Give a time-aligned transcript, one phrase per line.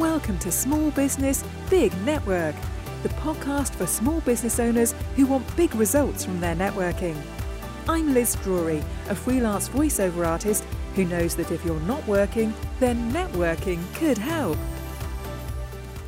[0.00, 2.54] Welcome to Small Business Big Network,
[3.02, 7.14] the podcast for small business owners who want big results from their networking.
[7.86, 13.12] I'm Liz Drury, a freelance voiceover artist who knows that if you're not working, then
[13.12, 14.56] networking could help.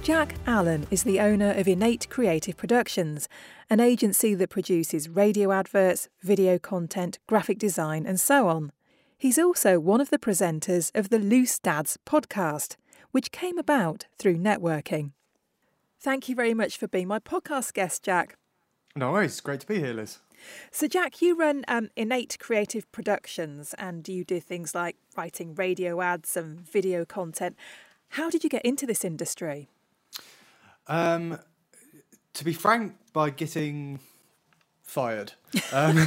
[0.00, 3.28] Jack Allen is the owner of Innate Creative Productions,
[3.68, 8.72] an agency that produces radio adverts, video content, graphic design, and so on.
[9.18, 12.76] He's also one of the presenters of the Loose Dads podcast,
[13.12, 15.12] which came about through networking.
[16.00, 18.36] Thank you very much for being my podcast guest, Jack.
[18.96, 19.40] No worries.
[19.40, 20.18] Great to be here, Liz.
[20.70, 26.00] So, Jack, you run um, Innate Creative Productions and you do things like writing radio
[26.00, 27.56] ads and video content.
[28.08, 29.68] How did you get into this industry?
[30.88, 31.38] Um,
[32.34, 34.00] to be frank, by getting
[34.82, 35.32] fired.
[35.72, 35.98] Um,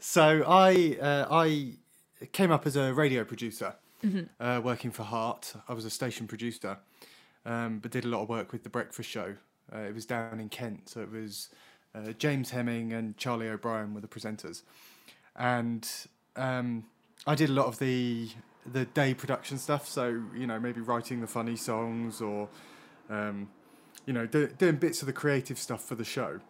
[0.00, 1.76] so I uh, I
[2.32, 3.74] came up as a radio producer,
[4.04, 4.44] mm-hmm.
[4.44, 5.54] uh, working for Heart.
[5.68, 6.78] I was a station producer,
[7.44, 9.36] um, but did a lot of work with the Breakfast Show.
[9.74, 11.48] Uh, it was down in Kent, so it was
[11.94, 14.62] uh, James Hemming and Charlie O'Brien were the presenters,
[15.36, 15.88] and
[16.36, 16.84] um,
[17.26, 18.30] I did a lot of the
[18.70, 19.88] the day production stuff.
[19.88, 22.48] So you know, maybe writing the funny songs or
[23.10, 23.48] um,
[24.06, 26.40] you know, do, doing bits of the creative stuff for the show.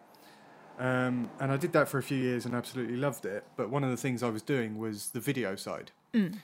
[0.79, 3.43] Um, and I did that for a few years and absolutely loved it.
[3.55, 5.91] But one of the things I was doing was the video side.
[6.13, 6.37] Mm.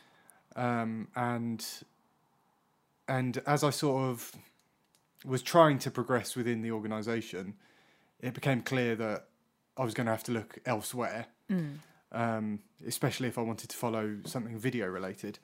[0.59, 1.65] Um, and
[3.07, 4.33] and as I sort of
[5.25, 7.55] was trying to progress within the organisation,
[8.19, 9.27] it became clear that
[9.77, 11.75] I was going to have to look elsewhere, mm.
[12.11, 15.39] um, especially if I wanted to follow something video related.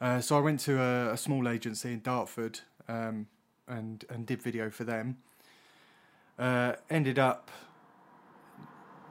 [0.00, 3.26] Uh, so I went to a, a small agency in Dartford um,
[3.68, 5.18] and and did video for them.
[6.38, 7.50] Uh, ended up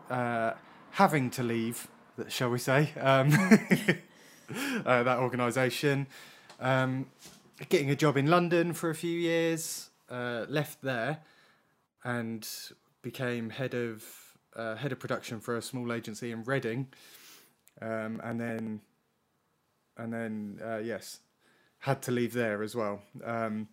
[0.10, 0.54] uh,
[0.92, 1.88] having to leave,
[2.28, 3.30] shall we say, um,
[4.86, 6.08] uh, that organisation.
[6.60, 7.06] Um,
[7.70, 11.20] getting a job in London for a few years, uh, left there,
[12.04, 12.48] and
[13.02, 14.06] became head of
[14.56, 16.88] uh, head of production for a small agency in Reading,
[17.82, 18.82] um, and then
[19.98, 21.20] and then uh, yes,
[21.80, 23.68] had to leave there as well, um,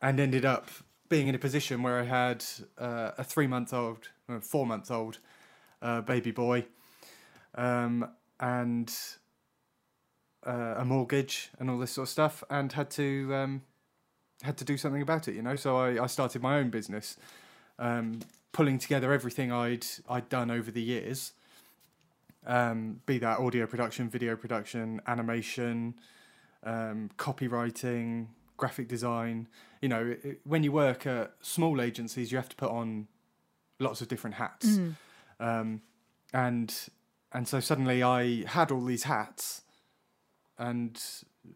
[0.00, 0.68] and ended up
[1.08, 2.44] being in a position where I had
[2.78, 5.18] uh, a three month old, uh, four month old
[5.82, 6.66] uh, baby boy,
[7.54, 8.08] um,
[8.40, 8.92] and
[10.46, 13.62] uh, a mortgage and all this sort of stuff, and had to um,
[14.42, 15.56] had to do something about it, you know.
[15.56, 17.16] So I, I started my own business,
[17.78, 18.20] um,
[18.52, 21.32] pulling together everything I'd I'd done over the years.
[22.46, 25.94] Um, be that audio production, video production, animation,
[26.62, 28.26] um, copywriting,
[28.58, 29.48] graphic design.
[29.80, 33.08] You know, it, when you work at small agencies, you have to put on
[33.78, 34.94] lots of different hats, mm.
[35.40, 35.80] um,
[36.32, 36.74] and
[37.32, 39.62] and so suddenly I had all these hats,
[40.58, 41.00] and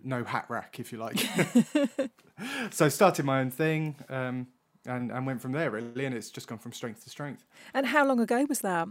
[0.03, 1.19] no hat rack, if you like.
[2.71, 3.97] so started my own thing.
[4.09, 4.49] Um,
[4.87, 7.45] and, and went from there really, and it's just gone from strength to strength.
[7.75, 8.89] And how long ago was that?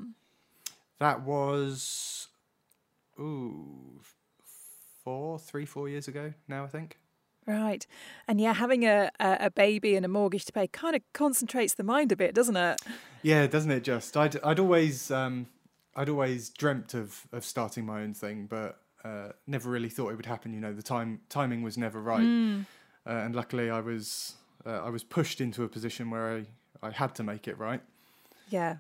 [1.00, 2.28] That was,
[3.20, 4.00] ooh,
[5.04, 6.98] four, three, four years ago now, I think.
[7.46, 7.88] Right.
[8.28, 11.84] And yeah, having a, a, baby and a mortgage to pay kind of concentrates the
[11.84, 12.82] mind a bit, doesn't it?
[13.22, 14.18] Yeah, doesn't it just?
[14.18, 15.48] I'd, I'd always um,
[15.96, 20.16] I'd always dreamt of, of starting my own thing, but uh, never really thought it
[20.16, 20.54] would happen.
[20.54, 22.22] You know, the time timing was never right.
[22.22, 22.66] Mm.
[23.06, 24.36] Uh, and luckily I was
[24.66, 27.82] uh, I was pushed into a position where I, I had to make it right.
[28.50, 28.78] Yeah.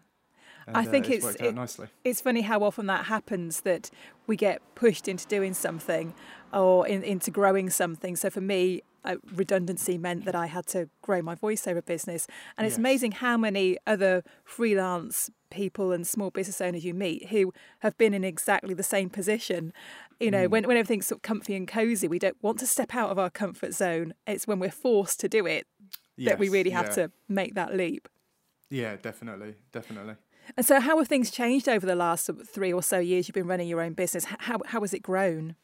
[0.67, 3.89] And, I think uh, it's it's, it, it's funny how often that happens that
[4.28, 6.13] we get pushed into doing something
[6.51, 8.17] or in, into growing something.
[8.17, 8.81] So for me,
[9.34, 12.79] redundancy meant that I had to grow my voiceover business, and it's yes.
[12.79, 18.13] amazing how many other freelance people and small business owners you meet who have been
[18.13, 19.72] in exactly the same position.
[20.19, 20.51] You know, mm.
[20.51, 23.19] when, when everything's sort of comfy and cozy, we don't want to step out of
[23.19, 24.13] our comfort zone.
[24.25, 25.67] It's when we're forced to do it
[26.16, 26.94] yes, that we really have yeah.
[26.94, 28.07] to make that leap.
[28.69, 30.16] Yeah, definitely, definitely.
[30.56, 33.47] And so, how have things changed over the last three or so years you've been
[33.47, 34.25] running your own business?
[34.25, 35.55] How how has it grown?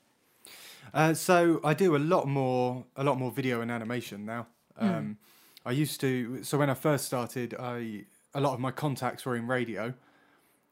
[0.94, 4.48] Uh, so I do a lot more, a lot more video and animation now.
[4.82, 4.98] Mm.
[4.98, 5.18] Um,
[5.66, 6.44] I used to.
[6.44, 9.94] So when I first started, I a lot of my contacts were in radio.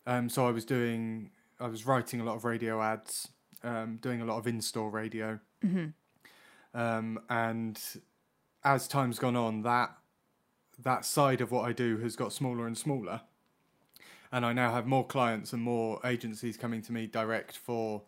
[0.06, 1.30] Um, so I was doing,
[1.60, 3.28] I was writing a lot of radio ads,
[3.64, 6.80] um, doing a lot of in-store radio, mm-hmm.
[6.80, 7.80] um, and
[8.64, 9.96] as time's gone on, that
[10.84, 13.22] that side of what I do has got smaller and smaller
[14.32, 18.04] and I now have more clients and more agencies coming to me direct for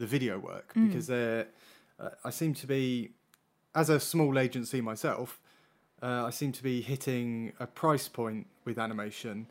[0.00, 0.88] the video work mm.
[0.88, 1.46] because they're.
[2.00, 3.10] Uh, I seem to be,
[3.74, 5.38] as a small agency myself,
[6.02, 9.46] uh, I seem to be hitting a price point with animation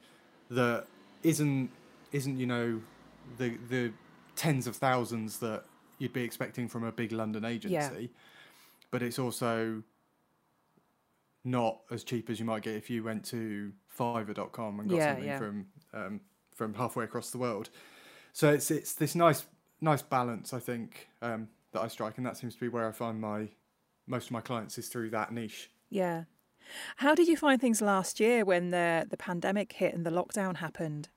[0.50, 0.88] that
[1.22, 1.70] isn't
[2.12, 2.82] isn't you know
[3.38, 3.94] the the
[4.36, 5.64] tens of thousands that
[6.00, 8.10] you'd be expecting from a big London agency,
[8.90, 9.84] but it's also
[11.44, 15.12] not as cheap as you might get if you went to Fiverr.com and got Yeah,
[15.12, 15.38] something yeah.
[15.38, 16.22] from um,
[16.56, 17.70] from halfway across the world.
[18.34, 19.46] So it's it's this nice
[19.82, 22.92] nice balance I think um, that I strike, and that seems to be where I
[22.92, 23.50] find my
[24.08, 25.70] most of my clients is through that niche.
[25.90, 26.24] Yeah.
[26.98, 30.58] How did you find things last year when the the pandemic hit and the lockdown
[30.58, 31.10] happened?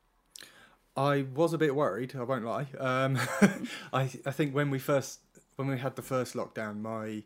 [0.97, 2.15] I was a bit worried.
[2.17, 2.67] I won't lie.
[2.79, 3.19] Um,
[3.93, 5.21] I I think when we first
[5.57, 7.23] when we had the first lockdown, my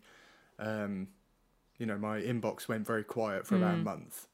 [0.58, 1.08] um,
[1.78, 3.84] you know my inbox went very quiet for about a Mm.
[3.84, 4.26] month.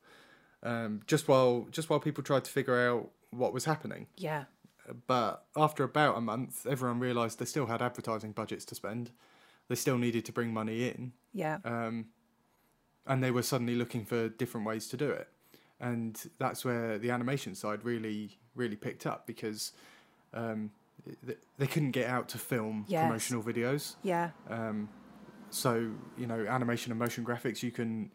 [0.62, 4.06] Um, just while just while people tried to figure out what was happening.
[4.16, 4.44] Yeah.
[5.06, 9.10] But after about a month, everyone realised they still had advertising budgets to spend.
[9.68, 11.58] They still needed to bring money in, Yeah.
[11.64, 12.06] um,
[13.06, 15.28] and they were suddenly looking for different ways to do it.
[15.80, 19.72] And that's where the animation side really, really picked up because
[20.34, 20.70] um,
[21.26, 23.02] th- they couldn't get out to film Yes.
[23.02, 23.96] promotional videos.
[24.02, 24.30] Yeah.
[24.48, 24.88] Um,
[25.50, 28.10] so you know, animation and motion graphics, you can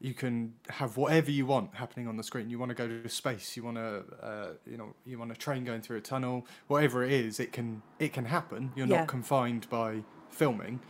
[0.00, 2.48] you can have whatever you want happening on the screen.
[2.48, 5.36] You want to go to space, you want to uh, you know you want a
[5.36, 8.72] train going through a tunnel, whatever it is, it can it can happen.
[8.74, 9.00] You're Yeah.
[9.00, 10.80] not confined by filming,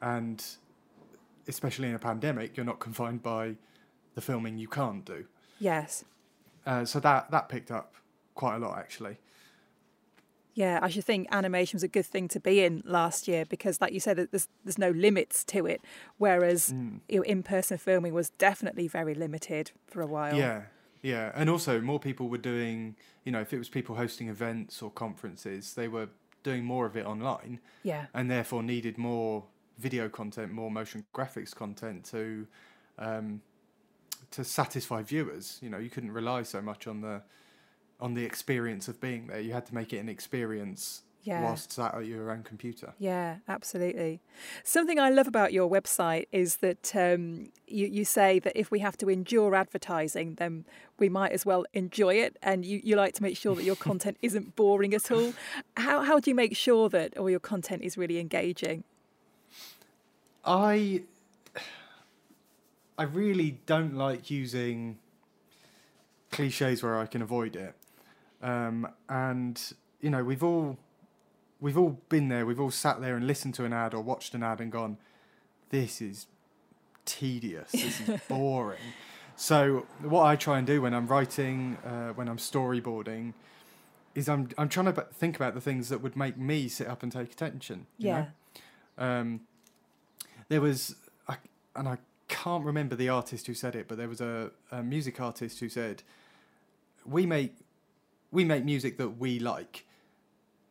[0.00, 0.44] and
[1.48, 3.56] especially in a pandemic, you're not confined by
[4.14, 5.26] the filming you can't do.
[5.58, 6.04] Yes.
[6.64, 7.94] Uh, so that that picked up
[8.34, 9.18] quite a lot actually.
[10.56, 13.78] Yeah, I should think animation was a good thing to be in last year because,
[13.78, 15.82] like you said, that there's there's no limits to it.
[16.16, 17.00] Whereas Mm.
[17.10, 20.34] you know, in-person filming was definitely very limited for a while.
[20.34, 20.62] Yeah,
[21.02, 22.96] yeah, and also more people were doing.
[23.24, 26.08] You know, if it was people hosting events or conferences, they were
[26.42, 28.06] doing more of it online, Yeah.
[28.14, 29.44] and therefore needed more
[29.78, 32.46] video content, more motion graphics content to
[32.98, 33.42] um,
[34.30, 35.58] to satisfy viewers.
[35.60, 37.20] You know, you couldn't rely so much on the
[38.00, 39.40] on the experience of being there.
[39.40, 41.42] You had to make it an experience Yeah.
[41.42, 42.92] whilst sat at your own computer.
[42.98, 44.20] Yeah, absolutely.
[44.64, 48.78] Something I love about your website is that um, you, you say that if we
[48.80, 50.64] have to endure advertising, then
[50.98, 52.36] we might as well enjoy it.
[52.42, 55.32] And you, you like to make sure that your content isn't boring at all.
[55.76, 58.84] How, how do you make sure that all your content is really engaging?
[60.44, 61.02] I
[62.98, 64.98] I really don't like using
[66.30, 67.74] cliches where I can avoid it.
[68.46, 69.60] Um, and
[70.00, 70.78] you know, we've all
[71.60, 72.46] we've all been there.
[72.46, 74.98] We've all sat there and listened to an ad or watched an ad and gone,
[75.70, 76.26] "This is
[77.04, 77.72] tedious.
[77.72, 78.78] This is boring."
[79.34, 83.34] So what I try and do when I'm writing, uh, when I'm storyboarding,
[84.14, 87.02] is I'm I'm trying to think about the things that would make me sit up
[87.02, 87.86] and take attention.
[87.98, 88.26] you know?
[88.98, 89.18] Yeah.
[89.18, 89.40] Um,
[90.48, 90.94] there was,
[91.28, 91.36] I,
[91.74, 91.98] and I
[92.28, 95.68] can't remember the artist who said it, but there was a, a music artist who
[95.68, 96.02] said,
[97.04, 97.56] "We make,
[98.30, 99.86] we make music that we like.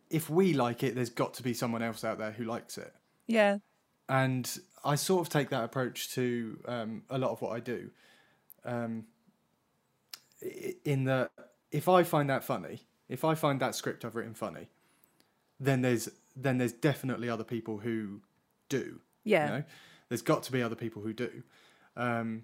[0.09, 2.93] If we like it, there's got to be someone else out there who likes it."
[3.27, 3.57] Yeah.
[4.07, 7.89] And I sort of take that approach to um, a lot of what I do.
[8.63, 9.05] Um,
[10.83, 11.31] in that,
[11.71, 14.69] if I find that funny, if I find that script I've written funny,
[15.59, 18.21] then there's then there's definitely other people who
[18.69, 18.99] do.
[19.23, 19.45] Yeah.
[19.45, 19.63] You know?
[20.09, 21.43] There's got to be other people who do.
[21.95, 22.43] Um,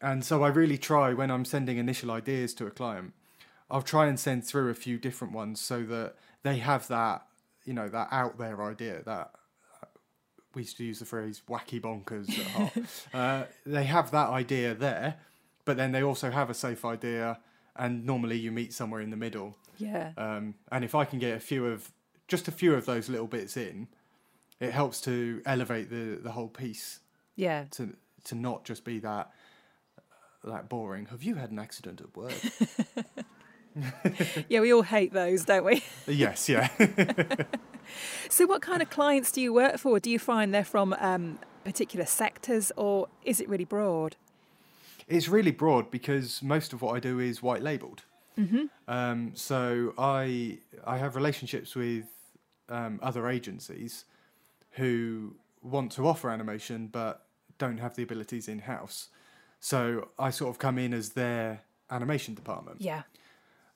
[0.00, 3.12] and so I really try when I'm sending initial ideas to a client,
[3.70, 7.26] I'll try and send through a few different ones so that they have that,
[7.64, 9.30] you know, that out there idea that
[9.82, 9.86] uh,
[10.54, 12.72] we used to use the phrase wacky bonkers at heart.
[13.14, 15.16] uh, they have that idea there,
[15.64, 17.38] but then they also have a safe idea,
[17.76, 19.56] and normally you meet somewhere in the middle.
[19.78, 20.12] Yeah.
[20.16, 21.90] Um, and if I can get a few of
[22.28, 23.88] just a few of those little bits in,
[24.60, 27.00] it helps to elevate the the whole piece
[27.36, 27.64] Yeah.
[27.72, 29.30] to to not just be that
[30.44, 31.06] that boring.
[31.06, 32.34] Have you had an accident at work?
[34.48, 35.82] Yeah, we all hate those, don't we?
[36.06, 36.68] yes, yeah.
[38.28, 39.98] So, what kind of clients do you work for?
[39.98, 44.16] Do you find they're from um, particular sectors or is it really broad?
[45.08, 48.04] it's really broad because most of what I do is white labeled.
[48.38, 48.66] Mm-hmm.
[48.86, 52.04] Um, so I I have relationships with
[52.68, 54.04] um, other agencies
[54.72, 57.26] who want to offer animation but
[57.58, 59.08] don't have the abilities in house.
[59.58, 63.02] So I sort of come in as their animation department, Yeah.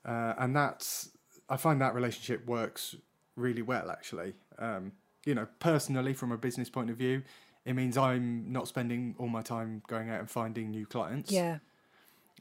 [0.04, 1.10] Uh, and that's
[1.48, 2.96] I find that relationship works
[3.36, 4.34] really well actually.
[4.58, 4.92] Um,
[5.26, 7.22] you know, personally from a business point of view,
[7.64, 11.58] it means I'm not spending all my time going out and finding new clients Yeah.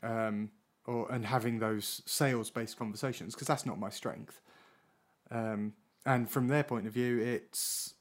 [0.02, 0.50] um,
[0.86, 4.42] or and having those sales based conversations because that's not my strength.
[5.32, 5.74] Um,
[6.06, 7.94] and from their point of view, it's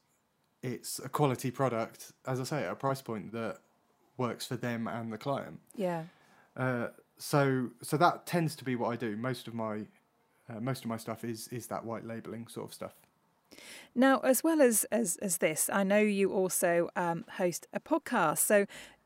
[0.61, 3.57] it's a quality product, as I say, at a price point that
[4.17, 5.59] works for them and the client.
[5.75, 6.03] Yeah.
[6.55, 6.87] Uh,
[7.23, 9.15] so so that tends to be what I do.
[9.15, 9.85] Most of my
[10.49, 12.95] uh, most of my stuff is is that white labeling sort of stuff.
[13.95, 18.39] Now, as well as as, as this, I know you also um, host a podcast.
[18.39, 18.65] So,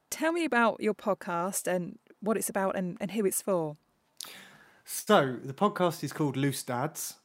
[0.09, 3.77] tell me about your podcast and what it's about and, and who it's for.
[4.83, 7.17] So the podcast is called Loose Dads.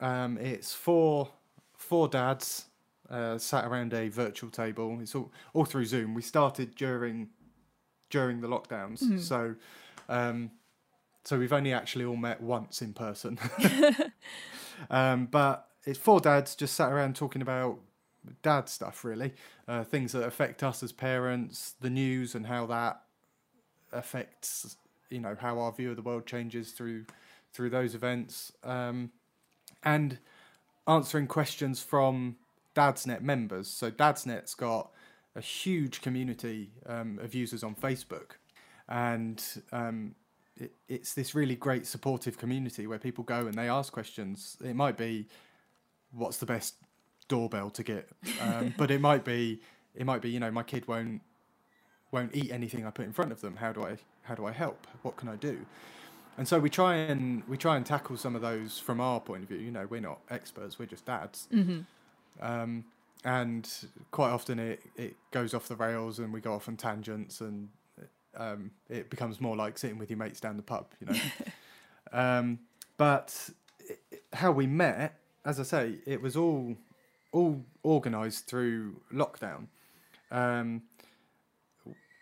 [0.00, 1.30] Um, it's four
[1.76, 2.64] four dads
[3.08, 4.98] uh, sat around a virtual table.
[5.00, 6.14] It's all all through Zoom.
[6.14, 7.28] We started during
[8.10, 9.54] during the lockdowns, so
[10.08, 10.50] um,
[11.24, 13.38] so we've only actually all met once in person.
[14.90, 17.78] um, but it's four dads just sat around talking about
[18.42, 19.32] dad stuff, really,
[19.68, 23.02] uh, things that affect us as parents, the news, and how that
[23.92, 24.76] affects
[25.10, 27.04] you know how our view of the world changes through
[27.52, 29.10] through those events, um,
[29.82, 30.18] and
[30.88, 32.36] answering questions from
[32.74, 33.68] Dadsnet members.
[33.68, 34.90] So Dadsnet's got
[35.36, 38.32] a huge community um, of users on Facebook,
[38.88, 40.14] and um,
[40.56, 44.56] it, it's this really great supportive community where people go and they ask questions.
[44.64, 45.26] It might be,
[46.12, 46.74] what's the best
[47.28, 48.08] doorbell to get,
[48.40, 49.60] um, but it might be,
[49.94, 51.22] it might be, you know, my kid won't
[52.10, 53.56] won't eat anything I put in front of them.
[53.56, 54.86] How do I how do I help?
[55.02, 55.64] What can I do?
[56.38, 59.42] And so we try and we try and tackle some of those from our point
[59.42, 59.58] of view.
[59.58, 61.48] You know, we're not experts; we're just dads.
[62.40, 62.84] Um,
[63.24, 63.70] and
[64.10, 67.68] quite often it, it goes off the rails, and we go off on tangents, and
[68.36, 70.86] um, it becomes more like sitting with your mates down the pub.
[71.00, 71.20] You know.
[72.12, 72.58] um,
[72.96, 76.76] but it, how we met, as I say, it was all
[77.32, 79.66] all organised through lockdown.
[80.30, 80.82] Um,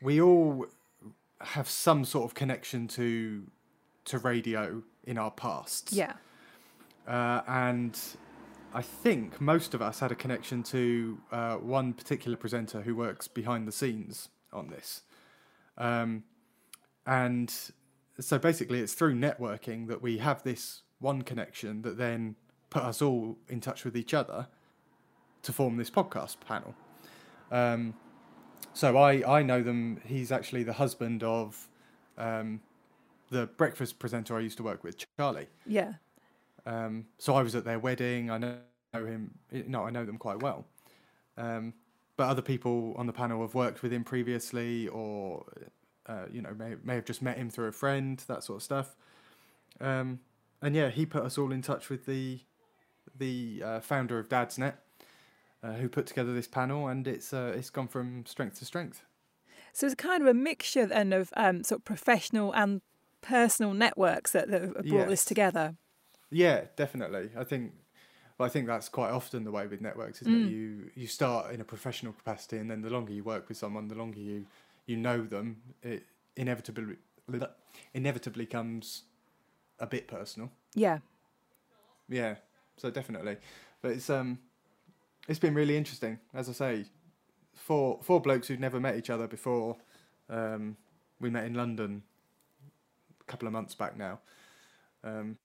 [0.02, 0.66] we all
[1.40, 3.44] have some sort of connection to
[4.06, 5.92] to radio in our pasts.
[5.92, 6.14] Yeah.
[7.06, 7.98] Uh, and
[8.72, 13.26] I think most of us had a connection to uh, one particular presenter who works
[13.26, 15.02] behind the scenes on this.
[15.80, 16.22] Um,
[17.06, 17.52] and
[18.20, 22.36] so basically, it's through networking that we have this one connection that then
[22.68, 24.46] put us all in touch with each other
[25.42, 26.74] to form this podcast panel.
[27.50, 27.94] Um,
[28.74, 30.00] so I, I know them.
[30.04, 31.68] He's actually the husband of
[32.18, 32.60] um,
[33.30, 35.48] the breakfast presenter I used to work with, Charlie.
[35.66, 35.94] Yeah.
[36.66, 38.30] Um, so I was at their wedding.
[38.30, 38.58] I know
[38.92, 39.32] him.
[39.50, 40.66] No, I know them quite well.
[41.38, 41.72] Um,
[42.20, 45.42] but other people on the panel have worked with him previously, or
[46.04, 48.62] uh, you know, may may have just met him through a friend, that sort of
[48.62, 48.94] stuff.
[49.80, 50.20] Um,
[50.60, 52.40] and yeah, he put us all in touch with the
[53.18, 54.74] the uh, founder of Dadsnet,
[55.62, 59.02] uh, who put together this panel, and it's uh, it's gone from strength to strength.
[59.72, 62.82] So it's kind of a mixture then of um, sort of professional and
[63.22, 65.76] personal networks that, that have brought this together.
[66.30, 67.30] Yeah, definitely.
[67.34, 67.72] I think
[68.40, 70.48] well, I think that's quite often the way with networks, isn't it?
[70.48, 73.86] You you start in a professional capacity, and then the longer you work with someone,
[73.88, 74.46] the longer you
[74.86, 76.04] you know them, it
[76.36, 76.96] inevitably
[77.92, 79.02] inevitably comes
[79.78, 80.50] a bit personal.
[80.74, 81.00] Yeah.
[82.08, 82.36] Yeah,
[82.78, 83.36] so definitely.
[83.82, 84.38] But it's um,
[85.28, 86.84] it's been really interesting, as I say.
[87.52, 89.76] Four four blokes who'd never met each other before.
[90.30, 90.78] Um,
[91.20, 92.04] we met in London
[93.20, 94.20] a couple of months back now.
[95.04, 95.36] Um,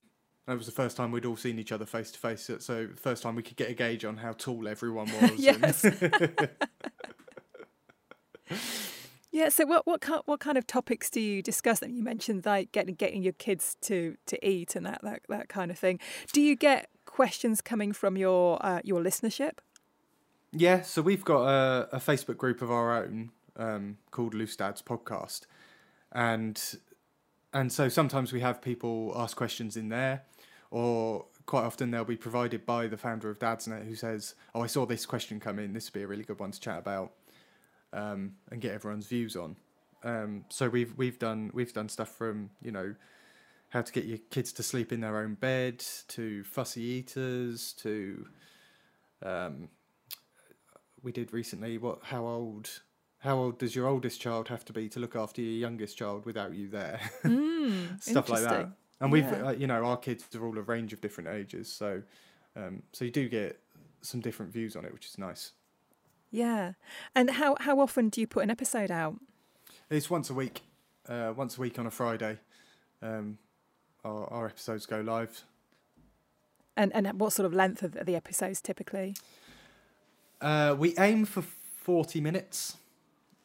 [0.47, 2.49] that was the first time we'd all seen each other face to face.
[2.59, 5.31] So first time we could get a gauge on how tall everyone was.
[5.31, 5.85] and- Yes.
[9.31, 9.49] Yeah.
[9.49, 11.79] So what what kind what kind of topics do you discuss?
[11.79, 15.49] Then you mentioned like getting getting your kids to to eat and that that that
[15.49, 15.99] kind of thing.
[16.31, 19.57] Do you get questions coming from your uh, your listenership?
[20.53, 24.81] Yeah, so we've got a, a Facebook group of our own um, called Loose Dads
[24.81, 25.41] Podcast,
[26.13, 26.61] and
[27.51, 30.21] and so sometimes we have people ask questions in there,
[30.75, 34.67] or quite often they'll be provided by the founder of Dadsnet who says, "Oh, I
[34.67, 35.71] saw this question come in.
[35.71, 37.13] This would be a really good one to chat about,
[37.93, 39.55] um, and get everyone's views on."
[40.03, 42.93] Um, so we've we've done we've done stuff from you know
[43.69, 45.79] how to get your kids to sleep in their own bed
[46.09, 48.27] to fussy eaters to
[49.23, 49.69] um,
[51.01, 52.81] we did recently what how old
[53.19, 56.25] how old does your oldest child have to be to look after your youngest child
[56.25, 58.71] without you there Mm, stuff like that.
[59.01, 59.47] And we've Yeah.
[59.47, 62.01] uh, you know our kids are all a range of different ages so
[62.55, 63.59] um, so you do get
[64.01, 65.51] some different views on it which is nice
[66.31, 66.73] Yeah.
[67.15, 69.15] And how how often do you put an episode out?
[69.89, 70.61] it's once a week
[71.07, 72.39] uh, once a week on a friday
[73.01, 73.37] um,
[74.03, 75.43] our, our episodes go live
[76.77, 79.15] And and what sort of length are the episodes typically?
[80.41, 82.77] Uh, we aim for 40 minutes,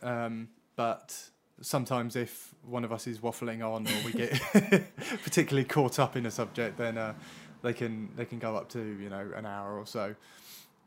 [0.02, 1.30] um, but
[1.60, 4.40] sometimes if one of us is waffling on or we get
[5.24, 7.14] particularly caught up in a subject, then uh,
[7.62, 10.14] they can they can go up to you know an hour or so.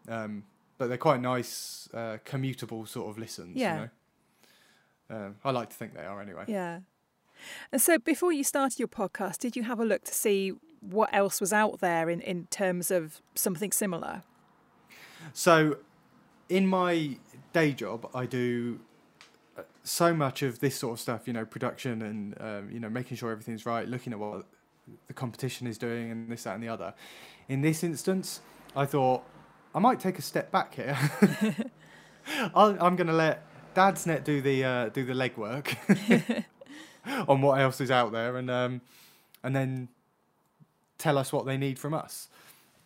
[0.08, 0.44] Um,
[0.78, 3.56] but they're quite nice, uh, commutable sort of listens.
[3.56, 3.74] Yeah.
[3.74, 3.90] You know?
[5.16, 6.46] um, I like to think they are anyway.
[6.48, 6.80] Yeah.
[7.72, 11.10] And so before you started your podcast, did you have a look to see what
[11.14, 14.24] else was out there in, in terms of something similar?
[15.32, 15.78] So,
[16.50, 17.18] in my
[17.54, 18.93] day job, I do uh,
[19.84, 21.28] so much of this sort of stuff.
[21.28, 24.46] You know, production and um, you know making sure everything's right, looking at what
[25.08, 26.94] the competition is doing, and this, that, and the other.
[27.48, 28.42] In this instance,
[28.76, 29.24] I thought
[29.76, 30.98] I might take a step back here.
[32.56, 33.44] I'll, I'm going to let
[33.76, 35.76] Dadsnet do the uh, do the legwork
[37.28, 38.82] on what else is out there, and um,
[39.44, 39.90] and then
[40.98, 42.30] tell us what they need from us.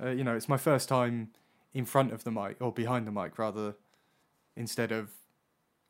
[0.01, 1.29] Uh, you know, it's my first time
[1.73, 3.75] in front of the mic or behind the mic, rather,
[4.55, 5.09] instead of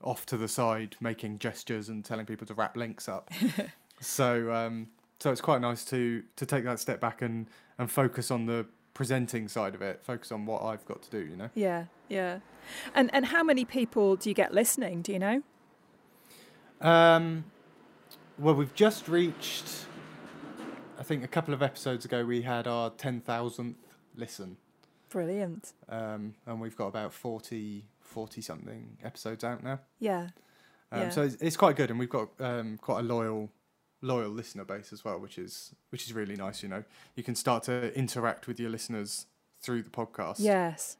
[0.04, 3.30] off to the side making gestures and telling people to wrap links up.
[4.01, 4.88] so um,
[5.20, 7.48] so it's quite nice to to take that step back and
[7.80, 11.20] and focus on the presenting side of it focus on what i've got to do
[11.20, 12.39] you know Yeah, yeah.
[12.96, 15.04] And and how many people do you get listening?
[15.04, 15.44] Do you know?
[16.82, 17.44] um
[18.38, 19.86] well we've just reached
[21.00, 23.74] i think a couple of episodes ago we had our 10000th
[24.16, 24.58] listen
[25.10, 25.74] Brilliant.
[25.89, 30.29] um and we've got about 40 40 something episodes out now Yeah.
[30.91, 31.09] um, Yeah.
[31.09, 33.49] so it's, it's quite good and we've got um quite a loyal
[34.01, 36.83] loyal listener base as well which is which is really nice you know
[37.15, 39.25] you can start to interact with your listeners
[39.61, 40.97] through the podcast Yes.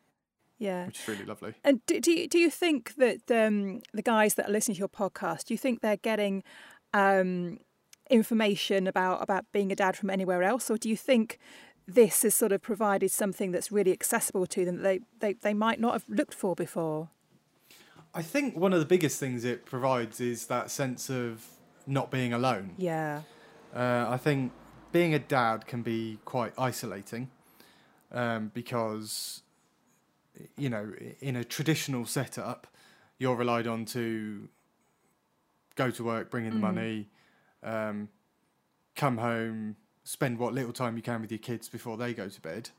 [0.60, 0.88] Yeah.
[0.88, 4.34] which is really lovely And do, do you do you think that um, the guys
[4.36, 6.44] that are listening to your podcast, do you think they're getting
[6.94, 7.60] um,
[8.10, 11.38] information about about being a dad from anywhere else, or do you think
[11.88, 15.54] this has sort of provided something that's really accessible to them that they, they, they
[15.54, 17.10] might not have looked for before?
[18.14, 21.46] I think one of the biggest things it provides is that sense of
[21.86, 22.74] not being alone.
[22.78, 23.22] Yeah.
[23.74, 24.52] Uh, I think
[24.92, 27.30] being a dad can be quite isolating
[28.12, 29.44] um, because,
[30.58, 32.68] you know, in a traditional setup,
[33.18, 34.50] you're relied on to
[35.76, 36.74] go to work, bring in the Mm.
[36.76, 37.10] money,
[37.64, 38.10] um,
[38.96, 39.76] come home,
[40.08, 42.70] spend what little time you can with your kids before they go to bed,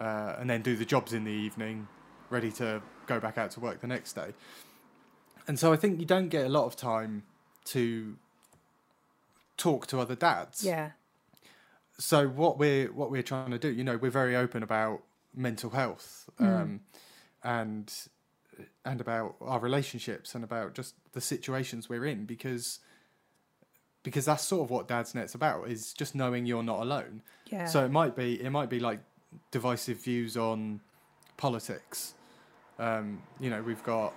[0.00, 1.86] uh, and then do the jobs in the evening,
[2.30, 4.34] ready to go back out to work the next day.
[5.46, 7.22] And so I think you don't get a lot of time
[7.66, 8.16] to
[9.56, 10.64] talk to other dads.
[10.64, 10.90] Yeah.
[11.98, 15.02] So what we're what we're trying to do, you know, we're very open about
[15.36, 16.80] mental health um,
[17.44, 17.92] and
[18.84, 22.80] and about our relationships and about just the situations we're in because
[24.02, 27.22] because that's sort of what Dadsnet's about is just knowing you're not alone.
[27.46, 27.66] Yeah.
[27.66, 29.00] So it might be it might be like
[29.50, 30.80] divisive views on
[31.36, 32.14] politics.
[32.78, 34.14] Um, you know, we've got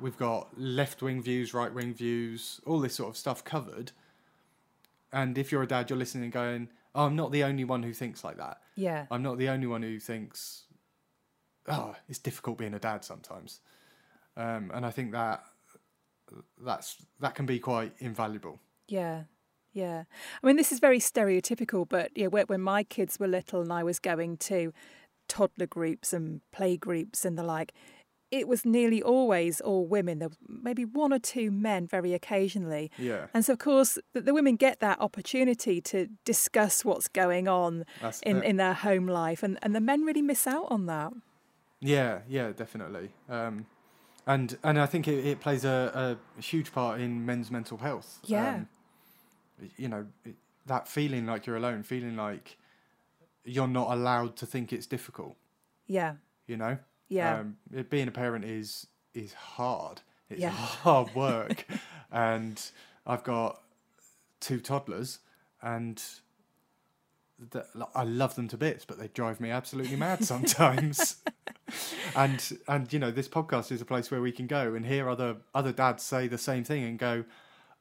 [0.00, 3.92] we've got left wing views, right wing views, all this sort of stuff covered.
[5.12, 7.82] And if you're a dad, you're listening and going, "Oh, I'm not the only one
[7.82, 8.60] who thinks like that.
[8.74, 9.06] yeah.
[9.10, 10.64] I'm not the only one who thinks,
[11.68, 13.60] oh, it's difficult being a dad sometimes."
[14.36, 15.44] Um, and I think that
[16.60, 18.60] that's that can be quite invaluable.
[18.88, 19.24] Yeah,
[19.72, 20.04] yeah.
[20.42, 23.72] I mean, this is very stereotypical, but yeah, when, when my kids were little and
[23.72, 24.72] I was going to
[25.28, 27.72] toddler groups and play groups and the like,
[28.30, 30.18] it was nearly always all women.
[30.18, 32.90] There was maybe one or two men, very occasionally.
[32.98, 37.46] Yeah, And so, of course, the, the women get that opportunity to discuss what's going
[37.46, 38.44] on that's in, it.
[38.44, 41.12] in their home life, and, and the men really miss out on that.
[41.80, 43.10] Yeah, yeah, definitely.
[43.28, 43.66] Um,
[44.26, 48.18] and and I think it, it plays a, a huge part in men's mental health.
[48.24, 48.54] Yeah.
[48.56, 48.68] Um,
[49.76, 50.34] you know, it,
[50.66, 52.56] that feeling like you're alone, feeling like
[53.44, 55.36] you're not allowed to think it's difficult.
[55.86, 56.14] Yeah,
[56.48, 60.00] You know, yeah, um, it, being a parent is is hard.
[60.28, 60.50] It's Yeah.
[60.82, 61.64] hard work,
[62.10, 62.60] and
[63.06, 63.62] I've got
[64.40, 65.20] two toddlers,
[65.62, 66.02] and
[67.52, 71.22] th- I love them to bits, but they drive me absolutely mad sometimes.
[72.16, 75.08] and and you know, this podcast is a place where we can go and hear
[75.08, 77.24] other other dads say the same thing and go,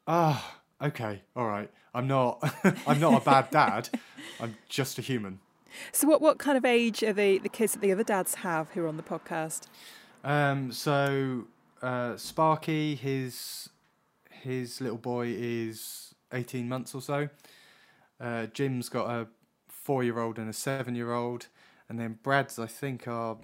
[0.08, 2.44] ah, okay, all right, I'm not
[2.88, 3.90] I'm not a bad dad,
[4.40, 5.40] I'm just a human.
[5.92, 8.70] So, what, what kind of age are the, the kids that the other dads have
[8.70, 9.64] who are on the podcast?
[10.24, 11.46] Um, so
[11.82, 13.70] uh, Sparky, his
[14.30, 17.30] his little boy is eighteen months or so.
[18.20, 19.28] Uh, Jim's got a
[19.68, 21.48] four-year-old and a seven-year-old,
[21.90, 23.38] and then Brad's I think are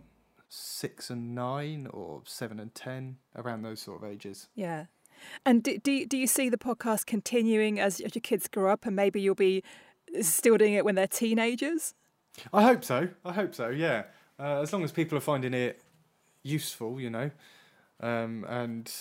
[0.54, 4.50] six and nine or seven and ten, around those sort of ages.
[4.54, 4.86] Yeah.
[5.46, 8.70] And do, do, you- do you see the podcast continuing as, as your kids grow
[8.72, 9.64] up and maybe you'll be
[10.22, 11.94] still doing it when they're teenagers?
[12.52, 13.08] I hope so.
[13.24, 13.70] I hope so.
[13.70, 14.04] Yeah,
[14.40, 15.82] uh, as long as people are finding it
[16.44, 17.32] useful, you know,
[18.02, 18.92] um, and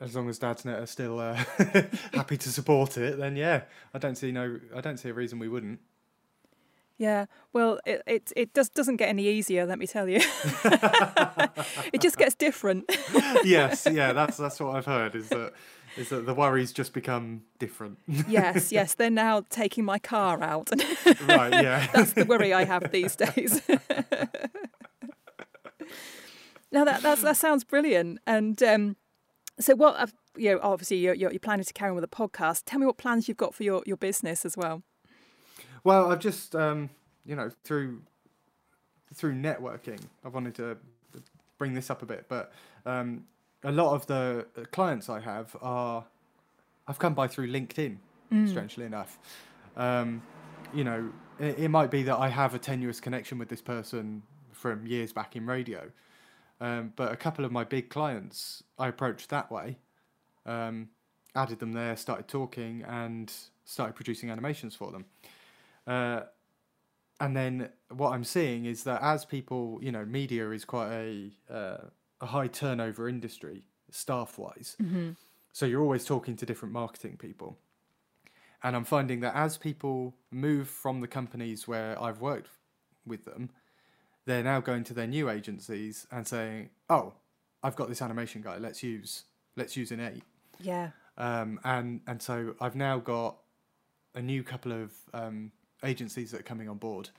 [0.00, 1.34] as long as Dadsnet are still uh,
[2.14, 3.62] happy to support it, then yeah,
[3.94, 5.78] I don't see no, I don't see a reason we wouldn't.
[7.00, 7.24] Yeah.
[7.54, 10.20] Well, it, it, it does, doesn't get any easier, let me tell you.
[11.94, 12.84] it just gets different.
[13.42, 15.14] yes, yeah, that's that's what I've heard.
[15.14, 15.54] Is that
[15.96, 18.00] is that the worries just become different?
[18.28, 18.92] yes, yes.
[18.92, 20.68] They're now taking my car out.
[21.26, 21.50] right.
[21.50, 21.86] Yeah.
[21.94, 23.62] That's the worry I have these days.
[26.70, 28.18] Now that that's, that sounds brilliant.
[28.26, 28.96] And um,
[29.58, 32.14] so, what uh, you know, obviously you're, you're, you're planning to carry on with the
[32.14, 32.64] podcast.
[32.66, 34.82] Tell me what plans you've got for your, your business as well.
[35.84, 36.90] Well, I've just um,
[37.24, 38.02] you know through
[39.14, 40.76] through networking, I wanted to
[41.58, 42.52] bring this up a bit, but
[42.86, 43.24] um,
[43.64, 46.04] a lot of the clients I have are
[46.86, 47.96] I've come by through LinkedIn.
[48.32, 48.48] Mm.
[48.48, 49.18] Strangely enough,
[49.76, 50.22] um,
[50.72, 54.22] you know, it, it might be that I have a tenuous connection with this person
[54.52, 55.90] from years back in radio,
[56.60, 59.78] um, but a couple of my big clients I approached that way,
[60.46, 60.90] um,
[61.34, 63.32] added them there, started talking, and
[63.64, 65.06] started producing animations for them.
[65.90, 66.22] Uh,
[67.18, 71.30] and then what I'm seeing is that as people, you know, media is quite a
[71.52, 71.84] uh,
[72.20, 74.76] a high turnover industry staff wise.
[74.80, 75.10] Mm-hmm.
[75.52, 77.58] So you're always talking to different marketing people.
[78.62, 82.50] And I'm finding that as people move from the companies where I've worked
[83.04, 83.50] with them,
[84.26, 87.14] they're now going to their new agencies and saying, "Oh,
[87.64, 88.58] I've got this animation guy.
[88.58, 89.24] Let's use
[89.56, 90.22] let's use Innate."
[90.60, 90.90] Yeah.
[91.18, 93.38] Um, and and so I've now got
[94.14, 95.52] a new couple of um,
[95.84, 97.10] agencies that are coming on board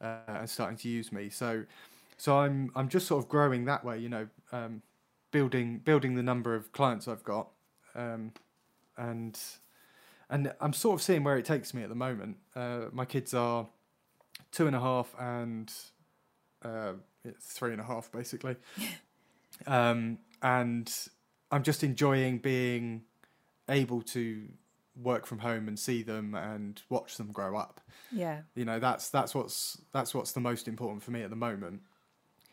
[0.00, 1.30] uh, and starting to use me.
[1.30, 1.64] So
[2.16, 3.98] so I'm I'm just sort of growing that way.
[3.98, 4.82] You know, um,
[5.30, 7.48] building building the number of clients I've got,
[7.94, 8.32] um,
[8.96, 9.38] and
[10.30, 12.36] and I'm sort of seeing where it takes me at the moment.
[12.54, 13.66] Uh, my kids are
[14.52, 15.72] two and a half and
[16.64, 16.92] uh,
[17.24, 18.56] it's three and a half basically,
[19.66, 20.92] um, and
[21.50, 23.02] I'm just enjoying being
[23.68, 24.44] able to
[25.00, 27.80] work from home and see them and watch them grow up.
[28.12, 28.42] Yeah.
[28.54, 31.82] You know, that's that's what's that's what's the most important for me at the moment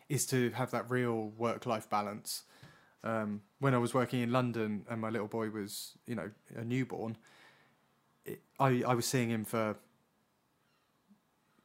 [0.10, 2.43] is to have that real work life balance.
[3.04, 6.63] Um, when I was working in London and my little boy was, you know, a
[6.63, 7.17] newborn,
[8.25, 9.75] it, I I was seeing him for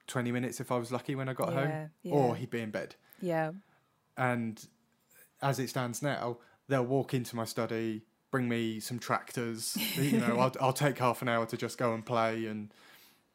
[0.07, 2.13] twenty minutes if I was lucky when I got Yeah, home, yeah.
[2.15, 2.95] or he'd be in bed.
[3.21, 3.53] Yeah.
[4.17, 4.65] And
[5.43, 9.77] as it stands now, they'll walk into my study, bring me some tractors.
[9.97, 12.73] you know, I'll I'll take half an hour to just go and play and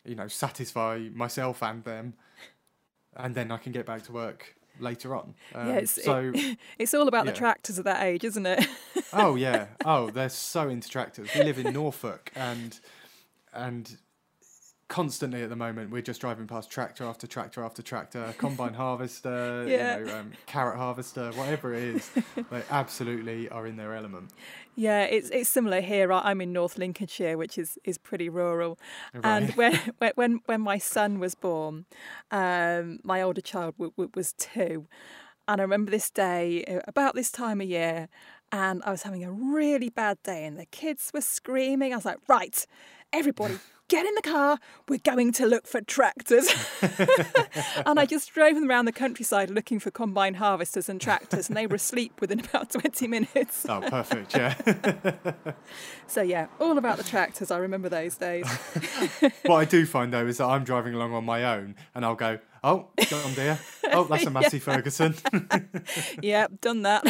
[0.06, 2.14] you know satisfy myself and them,
[3.16, 5.36] and then I can get back to work later on.
[5.54, 5.74] Um, yeah.
[5.76, 6.32] It's, it- so
[6.80, 8.66] it's all about the tractors at that age, isn't it?
[9.14, 11.30] oh yeah, oh they're so into tractors.
[11.36, 12.80] We live in Norfolk and
[13.54, 13.98] and
[14.92, 19.66] constantly at the moment we're just driving past tractor after tractor after tractor, combine harvester,
[19.68, 19.98] Yeah.
[20.00, 22.12] you know, um, carrot harvester, whatever it is.
[22.52, 24.32] they absolutely are in their element.
[24.76, 26.12] Yeah, it's it's similar here.
[26.12, 28.78] I'm in North Lincolnshire, which is, is pretty rural.
[29.24, 29.58] And Right.
[29.58, 31.86] when, when when when my son was born,
[32.32, 34.88] um, my older child w- w- was two,
[35.48, 38.08] and I remember this day uh, about this time of year,
[38.52, 41.94] and I was having a really bad day, and the kids were screaming.
[41.94, 42.66] I was like, right,
[43.14, 43.58] everybody.
[43.92, 44.58] Get in the car.
[44.88, 46.48] We're going to look for tractors.
[47.86, 51.58] and I just drove them around the countryside looking for combine harvesters and tractors, and
[51.58, 53.66] they were asleep within about 20 minutes.
[53.68, 54.34] Oh, perfect.
[54.34, 54.56] Yeah.
[56.08, 57.52] So yeah, all about the tractors.
[57.52, 58.46] I remember those days.
[59.46, 62.16] what I do find though is that I'm driving along on my own, and I'll
[62.16, 63.60] go, "Oh, John Deere.
[63.94, 65.16] Oh, that's a Massey Ferguson."
[66.22, 67.04] yeah, done that.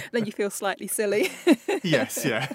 [0.12, 1.30] then you feel slightly silly.
[1.84, 2.24] yes.
[2.24, 2.48] Yeah.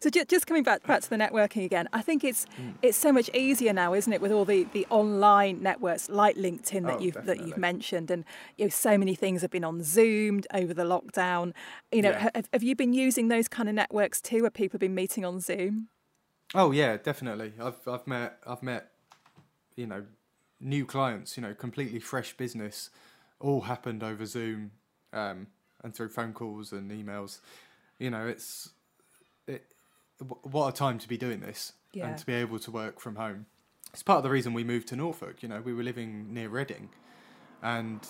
[0.00, 2.70] So ju- just coming back back to the networking again, I think it's hmm.
[2.82, 6.86] it's so much easier now, isn't it, with all the, the online networks like LinkedIn
[6.86, 8.24] that Oh, you've that you've mentioned, and
[8.56, 11.52] you know, so many things have been on Zoom over the lockdown.
[11.90, 12.30] You know, Yeah.
[12.34, 15.24] have, have you been using those kind of networks too, where people have been meeting
[15.24, 15.88] on Zoom?
[16.54, 17.54] Oh yeah, definitely.
[17.60, 18.90] I've I've met I've met
[19.76, 20.04] you know
[20.60, 21.36] new clients.
[21.36, 22.90] You know, completely fresh business.
[23.40, 24.70] All happened over Zoom
[25.12, 25.48] um,
[25.82, 27.40] and through phone calls and emails.
[27.98, 28.70] You know, it's
[29.46, 29.64] it.
[30.42, 32.06] What a time to be doing this Yeah.
[32.08, 33.46] and to be able to work from home.
[33.92, 35.42] It's part of the reason we moved to Norfolk.
[35.42, 36.90] You know, we were living near Reading,
[37.62, 38.00] and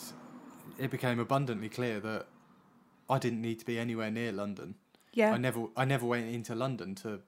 [0.78, 2.26] it became abundantly clear that
[3.08, 4.76] I didn't need to be anywhere near London.
[5.12, 7.20] Yeah, I never I never went into London to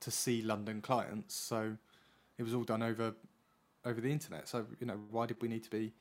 [0.00, 1.76] to see London clients, so
[2.38, 3.14] it was all done over
[3.86, 4.48] over the internet.
[4.48, 5.94] So you know, why did we need to be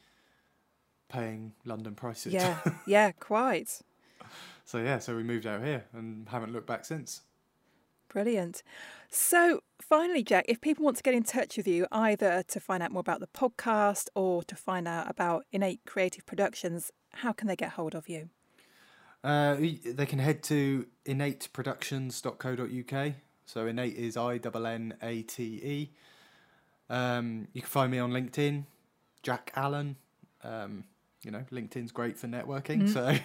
[1.07, 2.33] paying London prices?
[2.33, 3.79] yeah, yeah, quite.
[4.65, 7.21] so yeah, so we moved out here and haven't looked back since.
[8.09, 8.63] Brilliant.
[9.09, 12.81] So, finally, Jack, if people want to get in touch with you, either to find
[12.81, 17.47] out more about the podcast or to find out about Innate Creative Productions, how can
[17.47, 18.29] they get hold of you?
[19.23, 23.13] Uh, they can head to innateproductions.co.uk.
[23.45, 25.91] So innate is I N N A T E.
[26.89, 28.65] Um, you can find me on LinkedIn,
[29.23, 29.95] Jack Allen.
[30.43, 30.85] Um,
[31.23, 32.87] you know, LinkedIn's great for networking.
[32.87, 33.17] So,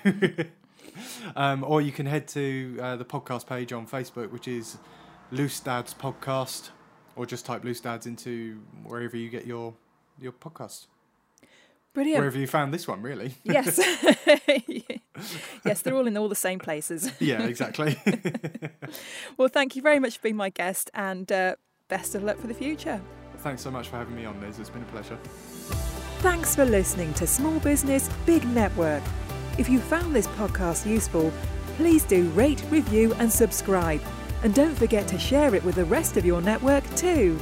[1.36, 4.78] um, or you can head to uh, the podcast page on Facebook, which is
[5.30, 6.70] Loose Dads Podcast,
[7.16, 9.74] or just type Loose Dads into wherever you get your
[10.18, 10.86] your podcast.
[11.92, 12.20] Brilliant.
[12.20, 13.34] wherever you found this one, really.
[13.42, 13.78] Yes.
[15.64, 17.10] yes, they're all in all the same places.
[17.18, 17.98] yeah, exactly.
[19.36, 21.56] Well, thank you very much for being my guest and uh,
[21.88, 23.00] best of luck for the future.
[23.42, 24.58] Thanks so much for having me on, Liz.
[24.58, 25.16] It's been a pleasure.
[26.20, 29.02] Thanks for listening to Small Business Big Network.
[29.56, 31.32] If you found this podcast useful,
[31.76, 34.02] please do rate, review, and subscribe.
[34.42, 37.38] And don't forget to share it with the rest of your network too.